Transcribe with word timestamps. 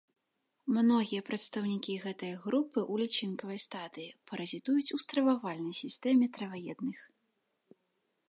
Многія 0.75 1.21
прадстаўнікі 1.27 1.93
гэтай 2.05 2.31
групы 2.45 2.79
ў 2.91 3.07
лічынкавай 3.07 3.59
стадыі 3.65 4.15
паразітуюць 4.31 4.93
у 4.97 4.99
стрававальнай 5.05 5.75
сістэме 5.83 6.25
траваедных. 6.39 6.99